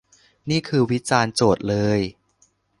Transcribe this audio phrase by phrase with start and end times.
[0.49, 1.99] นี่คือวิจารณ์โจทย์เลย